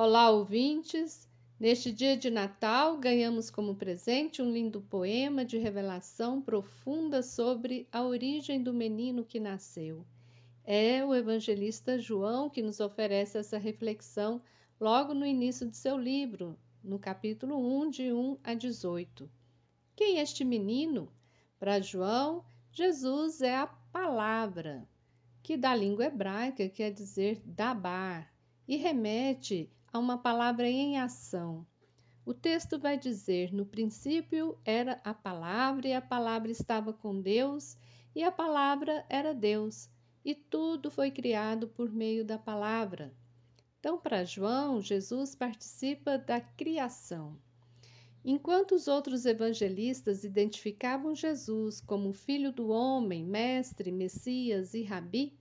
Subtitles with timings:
[0.00, 1.28] Olá, ouvintes!
[1.58, 8.04] Neste dia de Natal, ganhamos como presente um lindo poema de revelação profunda sobre a
[8.04, 10.06] origem do menino que nasceu.
[10.64, 14.40] É o evangelista João que nos oferece essa reflexão
[14.78, 19.28] logo no início de seu livro, no capítulo 1, de 1 a 18.
[19.96, 21.10] Quem é este menino?
[21.58, 24.88] Para João, Jesus é a palavra,
[25.42, 28.32] que da língua hebraica quer dizer dabar,
[28.68, 31.66] e remete a uma palavra em ação.
[32.24, 37.76] O texto vai dizer: No princípio era a palavra, e a palavra estava com Deus,
[38.14, 39.88] e a palavra era Deus,
[40.24, 43.12] e tudo foi criado por meio da palavra.
[43.80, 47.38] Então, para João, Jesus participa da criação.
[48.24, 55.32] Enquanto os outros evangelistas identificavam Jesus como filho do homem, mestre, Messias e rabi,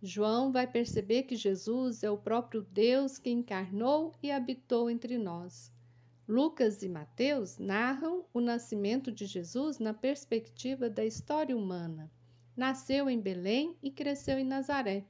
[0.00, 5.72] João vai perceber que Jesus é o próprio Deus que encarnou e habitou entre nós.
[6.28, 12.10] Lucas e Mateus narram o nascimento de Jesus na perspectiva da história humana.
[12.56, 15.04] Nasceu em Belém e cresceu em Nazaré.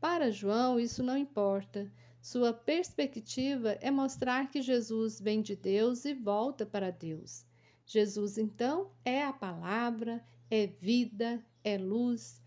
[0.00, 1.88] Para João, isso não importa.
[2.20, 7.46] Sua perspectiva é mostrar que Jesus vem de Deus e volta para Deus.
[7.86, 12.40] Jesus, então, é a palavra, é vida, é luz,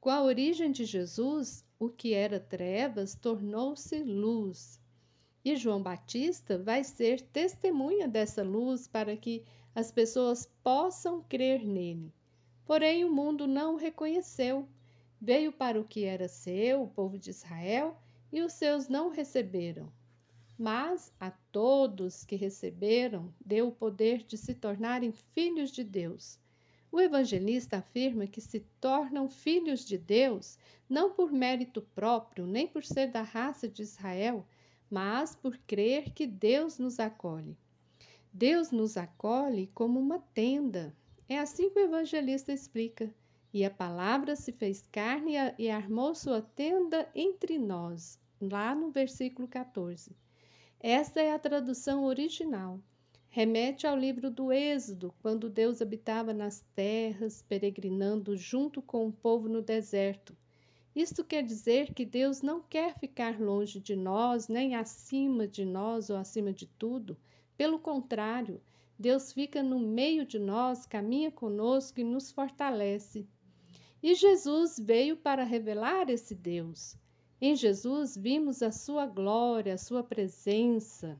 [0.00, 4.80] com a origem de Jesus, o que era trevas tornou-se luz.
[5.44, 12.14] E João Batista vai ser testemunha dessa luz para que as pessoas possam crer nele.
[12.64, 14.66] Porém, o mundo não o reconheceu.
[15.20, 17.98] Veio para o que era seu, o povo de Israel,
[18.32, 19.92] e os seus não receberam.
[20.56, 26.38] Mas a todos que receberam, deu o poder de se tornarem filhos de Deus
[26.92, 32.84] o evangelista afirma que se tornam filhos de Deus não por mérito próprio, nem por
[32.84, 34.44] ser da raça de Israel,
[34.90, 37.56] mas por crer que Deus nos acolhe.
[38.32, 40.94] Deus nos acolhe como uma tenda.
[41.28, 43.12] É assim que o evangelista explica.
[43.52, 49.48] E a palavra se fez carne e armou sua tenda entre nós, lá no versículo
[49.48, 50.16] 14.
[50.80, 52.80] Esta é a tradução original
[53.32, 59.48] remete ao livro do Êxodo, quando Deus habitava nas terras, peregrinando junto com o povo
[59.48, 60.36] no deserto.
[60.94, 66.10] Isto quer dizer que Deus não quer ficar longe de nós, nem acima de nós
[66.10, 67.16] ou acima de tudo.
[67.56, 68.60] Pelo contrário,
[68.98, 73.28] Deus fica no meio de nós, caminha conosco e nos fortalece.
[74.02, 76.96] E Jesus veio para revelar esse Deus.
[77.40, 81.16] Em Jesus vimos a sua glória, a sua presença.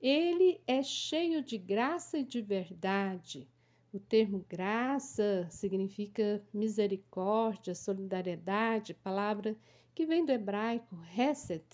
[0.00, 3.48] Ele é cheio de graça e de verdade.
[3.92, 9.56] O termo graça significa misericórdia, solidariedade, palavra
[9.94, 11.64] que vem do hebraico reset.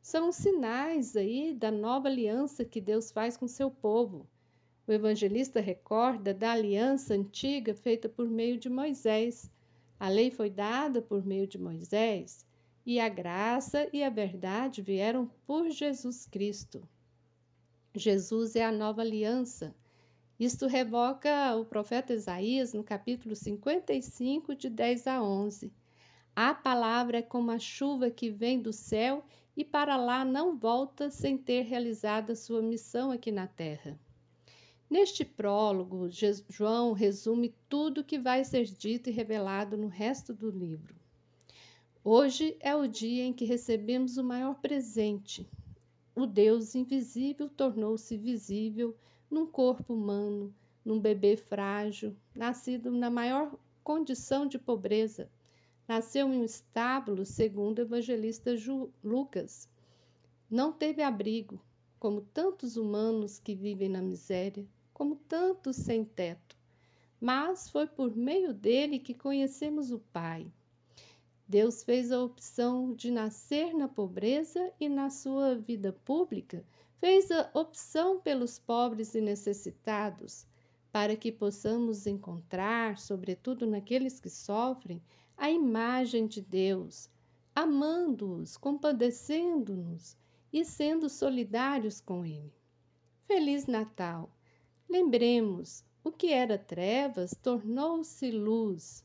[0.00, 4.26] São sinais aí da nova aliança que Deus faz com seu povo.
[4.86, 9.50] O evangelista recorda da aliança antiga feita por meio de Moisés.
[10.00, 12.46] A lei foi dada por meio de Moisés
[12.84, 16.82] e a graça e a verdade vieram por Jesus Cristo.
[17.94, 19.74] Jesus é a nova aliança.
[20.40, 25.70] Isto revoca o profeta Isaías no capítulo 55, de 10 a 11.
[26.34, 29.22] A palavra é como a chuva que vem do céu
[29.54, 34.00] e para lá não volta sem ter realizado a sua missão aqui na terra.
[34.88, 36.08] Neste prólogo,
[36.48, 40.94] João resume tudo o que vai ser dito e revelado no resto do livro.
[42.02, 45.46] Hoje é o dia em que recebemos o maior presente,
[46.14, 48.94] o Deus invisível tornou-se visível
[49.30, 55.30] num corpo humano, num bebê frágil, nascido na maior condição de pobreza.
[55.88, 58.52] Nasceu em um estábulo, segundo o evangelista
[59.02, 59.68] Lucas.
[60.50, 61.58] Não teve abrigo,
[61.98, 66.56] como tantos humanos que vivem na miséria, como tantos sem teto.
[67.20, 70.52] Mas foi por meio dele que conhecemos o Pai.
[71.48, 76.64] Deus fez a opção de nascer na pobreza e na sua vida pública
[76.98, 80.46] fez a opção pelos pobres e necessitados,
[80.92, 85.02] para que possamos encontrar, sobretudo naqueles que sofrem,
[85.36, 87.10] a imagem de Deus,
[87.54, 90.16] amando-os, compadecendo-nos
[90.52, 92.52] e sendo solidários com Ele.
[93.26, 94.30] Feliz Natal!
[94.88, 99.04] Lembremos, o que era trevas tornou-se luz.